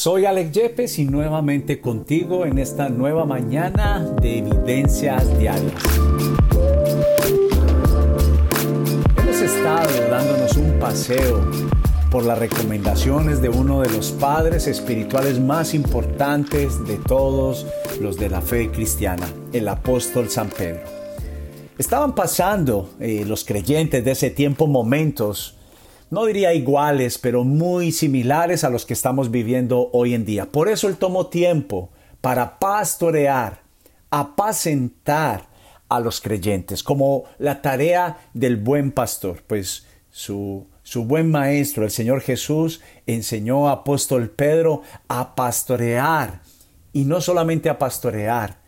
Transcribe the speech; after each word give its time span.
Soy 0.00 0.24
Alex 0.24 0.52
Yepes 0.52 0.98
y 0.98 1.04
nuevamente 1.04 1.78
contigo 1.78 2.46
en 2.46 2.56
esta 2.56 2.88
nueva 2.88 3.26
mañana 3.26 4.00
de 4.22 4.38
Evidencias 4.38 5.38
Diarias. 5.38 5.74
Hemos 9.18 9.42
estado 9.42 10.08
dándonos 10.08 10.56
un 10.56 10.78
paseo 10.78 11.44
por 12.10 12.24
las 12.24 12.38
recomendaciones 12.38 13.42
de 13.42 13.50
uno 13.50 13.82
de 13.82 13.90
los 13.90 14.12
padres 14.12 14.68
espirituales 14.68 15.38
más 15.38 15.74
importantes 15.74 16.82
de 16.86 16.96
todos 16.96 17.66
los 18.00 18.16
de 18.16 18.30
la 18.30 18.40
fe 18.40 18.70
cristiana, 18.70 19.28
el 19.52 19.68
apóstol 19.68 20.30
San 20.30 20.48
Pedro. 20.48 20.80
Estaban 21.76 22.14
pasando 22.14 22.88
eh, 23.00 23.26
los 23.26 23.44
creyentes 23.44 24.02
de 24.02 24.12
ese 24.12 24.30
tiempo 24.30 24.66
momentos 24.66 25.59
no 26.10 26.26
diría 26.26 26.52
iguales, 26.52 27.18
pero 27.18 27.44
muy 27.44 27.92
similares 27.92 28.64
a 28.64 28.70
los 28.70 28.84
que 28.84 28.94
estamos 28.94 29.30
viviendo 29.30 29.90
hoy 29.92 30.14
en 30.14 30.24
día. 30.24 30.46
Por 30.46 30.68
eso 30.68 30.88
él 30.88 30.96
tomó 30.96 31.28
tiempo 31.28 31.90
para 32.20 32.58
pastorear, 32.58 33.60
apacentar 34.10 35.48
a 35.88 36.00
los 36.00 36.20
creyentes, 36.20 36.82
como 36.82 37.24
la 37.38 37.62
tarea 37.62 38.18
del 38.34 38.56
buen 38.56 38.92
pastor. 38.92 39.42
Pues 39.46 39.86
su, 40.10 40.66
su 40.82 41.04
buen 41.04 41.30
maestro, 41.30 41.84
el 41.84 41.90
Señor 41.90 42.20
Jesús, 42.20 42.80
enseñó 43.06 43.68
a 43.68 43.72
apóstol 43.72 44.30
Pedro 44.30 44.82
a 45.08 45.34
pastorear, 45.34 46.42
y 46.92 47.04
no 47.04 47.20
solamente 47.20 47.68
a 47.70 47.78
pastorear, 47.78 48.59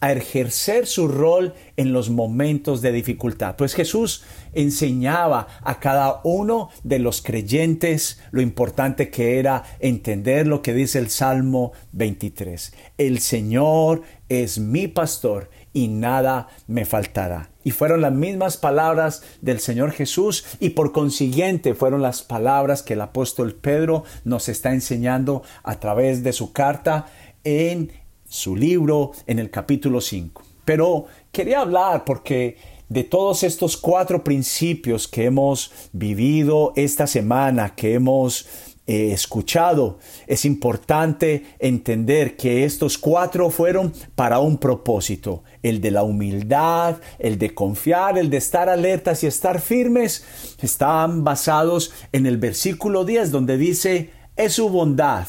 a 0.00 0.12
ejercer 0.12 0.86
su 0.86 1.08
rol 1.08 1.54
en 1.76 1.92
los 1.92 2.10
momentos 2.10 2.82
de 2.82 2.92
dificultad. 2.92 3.56
Pues 3.56 3.74
Jesús 3.74 4.24
enseñaba 4.52 5.48
a 5.62 5.80
cada 5.80 6.20
uno 6.24 6.70
de 6.84 6.98
los 6.98 7.20
creyentes 7.22 8.20
lo 8.30 8.40
importante 8.40 9.10
que 9.10 9.38
era 9.38 9.64
entender 9.80 10.46
lo 10.46 10.62
que 10.62 10.74
dice 10.74 10.98
el 10.98 11.10
Salmo 11.10 11.72
23. 11.92 12.72
El 12.96 13.18
Señor 13.18 14.02
es 14.28 14.58
mi 14.58 14.88
pastor 14.88 15.50
y 15.72 15.88
nada 15.88 16.48
me 16.66 16.84
faltará. 16.84 17.50
Y 17.64 17.72
fueron 17.72 18.00
las 18.00 18.12
mismas 18.12 18.56
palabras 18.56 19.22
del 19.40 19.60
Señor 19.60 19.92
Jesús 19.92 20.44
y 20.60 20.70
por 20.70 20.92
consiguiente 20.92 21.74
fueron 21.74 22.02
las 22.02 22.22
palabras 22.22 22.82
que 22.82 22.94
el 22.94 23.00
apóstol 23.00 23.54
Pedro 23.54 24.04
nos 24.24 24.48
está 24.48 24.72
enseñando 24.72 25.42
a 25.62 25.78
través 25.78 26.22
de 26.22 26.32
su 26.32 26.52
carta 26.52 27.06
en 27.44 27.92
su 28.28 28.54
libro 28.54 29.12
en 29.26 29.38
el 29.38 29.50
capítulo 29.50 30.00
5. 30.00 30.42
Pero 30.64 31.06
quería 31.32 31.60
hablar 31.60 32.04
porque 32.04 32.56
de 32.88 33.04
todos 33.04 33.42
estos 33.42 33.76
cuatro 33.76 34.24
principios 34.24 35.08
que 35.08 35.24
hemos 35.24 35.72
vivido 35.92 36.72
esta 36.76 37.06
semana, 37.06 37.74
que 37.74 37.94
hemos 37.94 38.46
eh, 38.86 39.12
escuchado, 39.12 39.98
es 40.26 40.46
importante 40.46 41.44
entender 41.58 42.36
que 42.36 42.64
estos 42.64 42.96
cuatro 42.96 43.50
fueron 43.50 43.92
para 44.14 44.38
un 44.38 44.56
propósito, 44.56 45.42
el 45.62 45.82
de 45.82 45.90
la 45.90 46.02
humildad, 46.02 46.96
el 47.18 47.38
de 47.38 47.54
confiar, 47.54 48.16
el 48.16 48.30
de 48.30 48.38
estar 48.38 48.70
alertas 48.70 49.22
y 49.22 49.26
estar 49.26 49.60
firmes, 49.60 50.24
están 50.60 51.24
basados 51.24 51.92
en 52.12 52.24
el 52.24 52.38
versículo 52.38 53.04
10 53.04 53.30
donde 53.30 53.58
dice, 53.58 54.10
es 54.36 54.54
su 54.54 54.70
bondad 54.70 55.26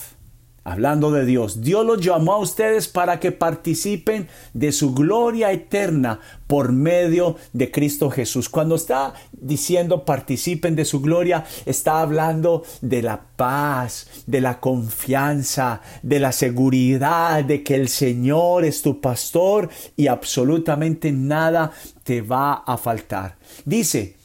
Hablando 0.63 1.11
de 1.11 1.25
Dios, 1.25 1.61
Dios 1.61 1.85
los 1.85 2.01
llamó 2.01 2.33
a 2.33 2.39
ustedes 2.39 2.87
para 2.87 3.19
que 3.19 3.31
participen 3.31 4.27
de 4.53 4.71
su 4.71 4.93
gloria 4.93 5.51
eterna 5.51 6.19
por 6.47 6.71
medio 6.71 7.37
de 7.53 7.71
Cristo 7.71 8.09
Jesús. 8.09 8.49
Cuando 8.49 8.75
está 8.75 9.13
diciendo 9.31 10.05
participen 10.05 10.75
de 10.75 10.85
su 10.85 11.01
gloria, 11.01 11.45
está 11.65 12.01
hablando 12.01 12.63
de 12.81 13.01
la 13.01 13.21
paz, 13.35 14.07
de 14.25 14.41
la 14.41 14.59
confianza, 14.59 15.81
de 16.01 16.19
la 16.19 16.31
seguridad 16.31 17.43
de 17.43 17.63
que 17.63 17.75
el 17.75 17.87
Señor 17.87 18.65
es 18.65 18.81
tu 18.81 18.99
pastor 18.99 19.69
y 19.95 20.07
absolutamente 20.07 21.11
nada 21.11 21.71
te 22.03 22.21
va 22.21 22.53
a 22.53 22.77
faltar. 22.77 23.37
Dice, 23.65 24.15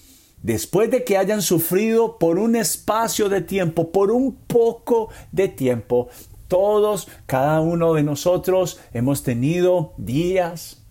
después 0.43 0.91
de 0.91 1.05
que 1.05 1.17
hayan 1.17 1.43
sufrido 1.43 2.19
por 2.19 2.39
un 2.39 2.57
espacio 2.57 3.29
de 3.29 3.41
tiempo, 3.41 3.91
por 3.91 4.11
un 4.11 4.35
poco 4.47 5.09
de 5.33 5.49
tiempo, 5.49 6.09
todos, 6.55 7.09
cada 7.27 7.61
uno 7.61 7.95
de 7.95 8.05
nosotros 8.05 8.79
hemos 8.93 9.25
tenido 9.25 9.93
días, 9.97 10.85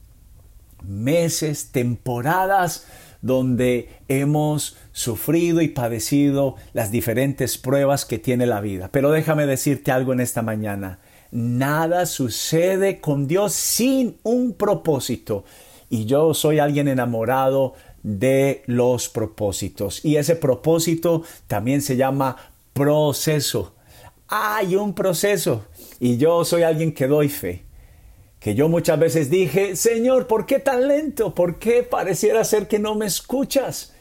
meses, 0.86 1.72
temporadas 1.72 2.86
donde 3.22 3.88
hemos 4.10 4.76
sufrido 4.92 5.62
y 5.62 5.70
padecido 5.70 6.58
las 6.74 6.92
diferentes 6.92 7.58
pruebas 7.58 8.04
que 8.04 8.20
tiene 8.20 8.46
la 8.46 8.60
vida. 8.60 8.90
Pero 8.92 9.10
déjame 9.10 9.46
decirte 9.46 9.94
algo 9.94 10.12
en 10.12 10.20
esta 10.20 10.42
mañana. 10.42 11.00
Nada 11.32 12.08
sucede 12.08 13.00
con 13.00 13.30
Dios 13.30 13.54
sin 13.54 14.18
un 14.24 14.56
propósito. 14.56 15.46
Y 15.90 16.04
yo 16.04 16.34
soy 16.34 16.60
alguien 16.60 16.90
enamorado 16.90 17.76
de 18.04 18.64
los 18.66 19.08
propósitos. 19.08 20.04
Y 20.04 20.18
ese 20.18 20.36
propósito 20.36 21.24
también 21.48 21.82
se 21.82 21.96
llama 21.96 22.36
proceso 22.74 23.76
hay 24.36 24.76
un 24.76 24.96
proceso 24.96 25.66
y 26.00 26.18
yo 26.18 26.44
soy 26.44 26.64
alguien 26.64 26.92
que 26.92 27.06
doy 27.06 27.30
fe. 27.30 27.66
Que 28.40 28.56
yo 28.56 28.68
muchas 28.68 28.98
veces 28.98 29.30
dije, 29.30 29.76
Señor, 29.76 30.26
¿por 30.26 30.48
qué 30.48 30.58
tan 30.58 30.88
lento? 30.88 31.36
¿Por 31.36 31.60
qué 31.60 31.84
pareciera 31.84 32.44
ser 32.44 32.68
que 32.68 32.80
no 32.80 32.96
me 32.96 33.06
escuchas? 33.06 33.94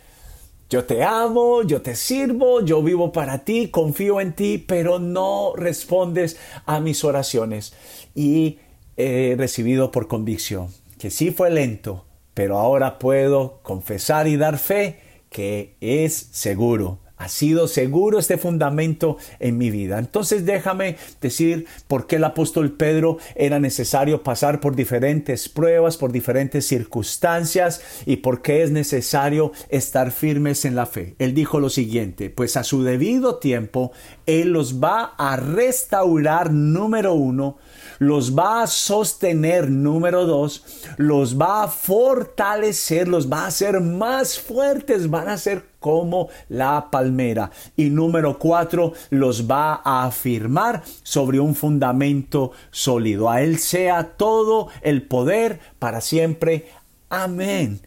Yo 0.71 0.85
te 0.85 1.05
amo, 1.05 1.63
yo 1.65 1.83
te 1.83 1.95
sirvo, 1.95 2.65
yo 2.65 2.83
vivo 2.83 3.13
para 3.13 3.45
ti, 3.45 3.69
confío 3.69 4.23
en 4.23 4.33
ti, 4.33 4.57
pero 4.57 4.99
no 4.99 5.53
respondes 5.55 6.39
a 6.65 6.81
mis 6.81 7.05
oraciones. 7.05 7.75
Y 8.15 8.59
he 8.97 9.35
recibido 9.37 9.91
por 9.91 10.09
convicción 10.09 10.69
que 10.99 11.11
sí 11.11 11.31
fue 11.31 11.51
lento, 11.51 12.07
pero 12.33 12.59
ahora 12.59 12.99
puedo 12.99 13.61
confesar 13.63 14.27
y 14.29 14.39
dar 14.39 14.59
fe 14.59 14.99
que 15.29 15.77
es 15.83 16.15
seguro 16.33 17.02
ha 17.23 17.29
sido 17.29 17.69
seguro 17.69 18.19
este 18.19 18.37
fundamento 18.37 19.17
en 19.39 19.57
mi 19.57 19.71
vida. 19.71 20.01
Entonces 20.01 20.45
déjame 20.45 20.97
decir 21.21 21.67
por 21.87 22.09
qué 22.09 22.17
el 22.17 22.25
apóstol 22.25 22.73
Pedro 22.73 23.19
era 23.37 23.61
necesario 23.61 24.25
pasar 24.25 24.59
por 24.59 24.75
diferentes 24.75 25.49
pruebas, 25.49 25.97
por 25.97 26.11
diferentes 26.11 26.67
circunstancias 26.67 27.81
y 28.07 28.17
por 28.17 28.43
qué 28.43 28.65
es 28.65 28.73
necesario 28.73 29.53
estar 29.69 30.11
firmes 30.11 30.65
en 30.65 30.75
la 30.75 30.87
fe. 30.87 31.15
Él 31.21 31.33
dijo 31.33 31.61
lo 31.61 31.71
siguiente, 31.71 32.29
pues 32.29 32.57
a 32.57 32.65
su 32.65 32.83
debido 32.83 33.37
tiempo 33.37 33.93
Él 34.27 34.53
los 34.53 34.83
va 34.83 35.15
a 35.17 35.37
restaurar, 35.37 36.53
número 36.53 37.15
uno, 37.15 37.59
los 38.01 38.37
va 38.37 38.65
a 38.65 38.67
sostener, 38.67 39.71
número 39.71 40.27
dos, 40.27 40.65
los 40.97 41.41
va 41.41 41.63
a 41.63 41.69
fortalecer, 41.69 43.07
los 43.07 43.31
va 43.31 43.45
a 43.45 43.47
hacer 43.47 43.81
más 43.81 44.41
fuertes, 44.41 45.09
van 45.09 45.29
a 45.29 45.39
ser 45.39 45.72
como 45.83 46.31
la 46.49 46.89
palmera. 46.91 47.51
Y 47.77 47.91
número 47.91 48.39
cuatro, 48.39 48.95
los 49.11 49.51
va 49.51 49.83
a 49.85 50.07
afirmar 50.07 50.83
sobre 51.03 51.39
un 51.41 51.55
fundamento 51.55 52.53
sólido. 52.71 53.29
A 53.29 53.43
Él 53.43 53.59
sea 53.59 54.17
todo 54.17 54.69
el 54.81 55.03
poder 55.07 55.61
para 55.79 56.01
siempre. 56.01 56.69
Amén. 57.11 57.83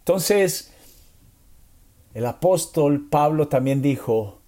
Entonces, 0.00 0.72
el 2.14 2.26
apóstol 2.26 3.08
Pablo 3.08 3.46
también 3.46 3.82
dijo, 3.82 4.40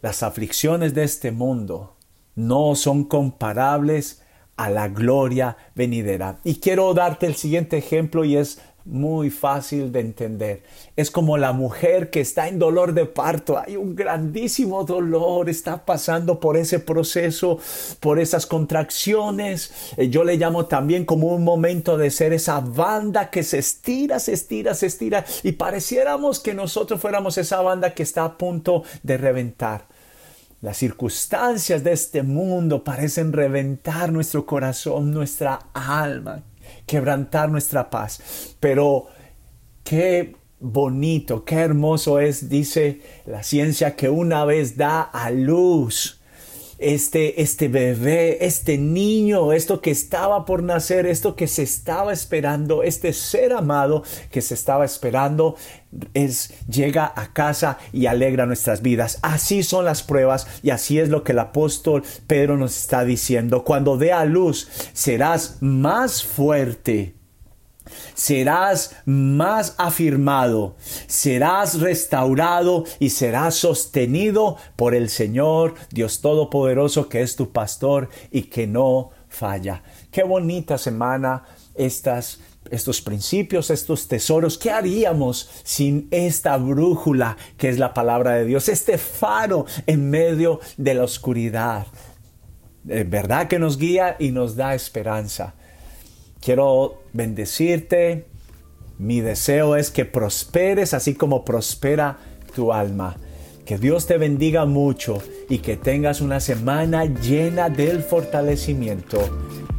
las 0.00 0.22
aflicciones 0.22 0.94
de 0.94 1.02
este 1.02 1.32
mundo 1.32 1.96
no 2.36 2.76
son 2.76 3.02
comparables 3.02 4.22
a 4.58 4.68
la 4.68 4.88
gloria 4.88 5.56
venidera. 5.74 6.38
Y 6.44 6.56
quiero 6.56 6.92
darte 6.92 7.26
el 7.26 7.36
siguiente 7.36 7.78
ejemplo 7.78 8.24
y 8.24 8.36
es 8.36 8.60
muy 8.84 9.30
fácil 9.30 9.92
de 9.92 10.00
entender. 10.00 10.62
Es 10.96 11.10
como 11.10 11.36
la 11.36 11.52
mujer 11.52 12.10
que 12.10 12.20
está 12.20 12.48
en 12.48 12.58
dolor 12.58 12.92
de 12.94 13.04
parto. 13.04 13.58
Hay 13.58 13.76
un 13.76 13.94
grandísimo 13.94 14.82
dolor, 14.84 15.48
está 15.48 15.84
pasando 15.84 16.40
por 16.40 16.56
ese 16.56 16.80
proceso, 16.80 17.58
por 18.00 18.18
esas 18.18 18.46
contracciones. 18.46 19.94
Eh, 19.96 20.08
yo 20.08 20.24
le 20.24 20.36
llamo 20.36 20.66
también 20.66 21.04
como 21.04 21.28
un 21.28 21.44
momento 21.44 21.96
de 21.96 22.10
ser 22.10 22.32
esa 22.32 22.60
banda 22.60 23.30
que 23.30 23.42
se 23.44 23.58
estira, 23.58 24.18
se 24.18 24.32
estira, 24.32 24.74
se 24.74 24.86
estira 24.86 25.24
y 25.42 25.52
pareciéramos 25.52 26.40
que 26.40 26.54
nosotros 26.54 27.00
fuéramos 27.00 27.38
esa 27.38 27.60
banda 27.60 27.94
que 27.94 28.02
está 28.02 28.24
a 28.24 28.38
punto 28.38 28.82
de 29.02 29.18
reventar. 29.18 29.97
Las 30.60 30.76
circunstancias 30.78 31.84
de 31.84 31.92
este 31.92 32.24
mundo 32.24 32.82
parecen 32.82 33.32
reventar 33.32 34.10
nuestro 34.10 34.44
corazón, 34.44 35.12
nuestra 35.12 35.60
alma, 35.72 36.42
quebrantar 36.84 37.48
nuestra 37.48 37.90
paz. 37.90 38.56
Pero 38.58 39.06
qué 39.84 40.34
bonito, 40.58 41.44
qué 41.44 41.56
hermoso 41.56 42.18
es, 42.18 42.48
dice 42.48 43.00
la 43.24 43.44
ciencia, 43.44 43.94
que 43.94 44.08
una 44.08 44.44
vez 44.44 44.76
da 44.76 45.02
a 45.02 45.30
luz 45.30 46.17
este, 46.78 47.42
este 47.42 47.68
bebé, 47.68 48.44
este 48.46 48.78
niño, 48.78 49.52
esto 49.52 49.80
que 49.80 49.90
estaba 49.90 50.44
por 50.44 50.62
nacer, 50.62 51.06
esto 51.06 51.36
que 51.36 51.48
se 51.48 51.62
estaba 51.62 52.12
esperando, 52.12 52.82
este 52.82 53.12
ser 53.12 53.52
amado 53.52 54.02
que 54.30 54.40
se 54.40 54.54
estaba 54.54 54.84
esperando, 54.84 55.56
es, 56.14 56.54
llega 56.68 57.12
a 57.14 57.32
casa 57.32 57.78
y 57.92 58.06
alegra 58.06 58.46
nuestras 58.46 58.82
vidas. 58.82 59.18
Así 59.22 59.62
son 59.62 59.84
las 59.84 60.02
pruebas 60.02 60.46
y 60.62 60.70
así 60.70 60.98
es 60.98 61.08
lo 61.08 61.24
que 61.24 61.32
el 61.32 61.38
apóstol 61.38 62.02
Pedro 62.26 62.56
nos 62.56 62.76
está 62.76 63.04
diciendo. 63.04 63.64
Cuando 63.64 63.96
dé 63.96 64.12
a 64.12 64.24
luz, 64.24 64.68
serás 64.92 65.58
más 65.60 66.22
fuerte 66.22 67.17
serás 68.14 68.96
más 69.04 69.74
afirmado, 69.78 70.76
serás 71.06 71.80
restaurado 71.80 72.84
y 72.98 73.10
serás 73.10 73.54
sostenido 73.54 74.56
por 74.76 74.94
el 74.94 75.08
Señor 75.08 75.74
Dios 75.90 76.20
Todopoderoso 76.20 77.08
que 77.08 77.22
es 77.22 77.36
tu 77.36 77.50
pastor 77.52 78.08
y 78.30 78.42
que 78.42 78.66
no 78.66 79.10
falla. 79.28 79.82
Qué 80.10 80.22
bonita 80.22 80.78
semana 80.78 81.44
estas 81.74 82.40
estos 82.70 83.00
principios, 83.00 83.70
estos 83.70 84.08
tesoros, 84.08 84.58
¿qué 84.58 84.70
haríamos 84.70 85.48
sin 85.62 86.08
esta 86.10 86.56
brújula 86.56 87.36
que 87.56 87.68
es 87.68 87.78
la 87.78 87.94
palabra 87.94 88.32
de 88.32 88.44
Dios, 88.44 88.68
este 88.68 88.98
faro 88.98 89.66
en 89.86 90.10
medio 90.10 90.60
de 90.76 90.94
la 90.94 91.04
oscuridad? 91.04 91.86
¿Verdad 92.84 93.48
que 93.48 93.58
nos 93.58 93.78
guía 93.78 94.16
y 94.18 94.30
nos 94.30 94.56
da 94.56 94.74
esperanza? 94.74 95.54
Quiero 96.40 97.02
bendecirte. 97.12 98.26
Mi 98.98 99.20
deseo 99.20 99.76
es 99.76 99.90
que 99.90 100.04
prosperes 100.04 100.94
así 100.94 101.14
como 101.14 101.44
prospera 101.44 102.18
tu 102.54 102.72
alma. 102.72 103.16
Que 103.64 103.78
Dios 103.78 104.06
te 104.06 104.16
bendiga 104.18 104.64
mucho 104.64 105.22
y 105.48 105.58
que 105.58 105.76
tengas 105.76 106.20
una 106.20 106.40
semana 106.40 107.04
llena 107.04 107.68
del 107.68 108.02
fortalecimiento 108.02 109.18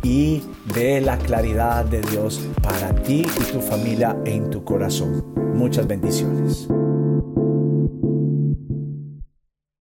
y 0.04 0.44
de 0.74 1.02
la 1.02 1.18
claridad 1.18 1.86
de 1.86 2.02
Dios 2.02 2.40
para 2.62 2.94
ti 3.04 3.26
y 3.26 3.52
tu 3.52 3.60
familia 3.60 4.16
en 4.26 4.50
tu 4.50 4.64
corazón. 4.64 5.26
Muchas 5.56 5.88
bendiciones. 5.88 6.70